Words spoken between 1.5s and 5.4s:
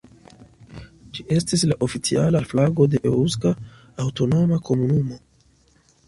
la oficiala flago de Eŭska Aŭtonoma Komunumo.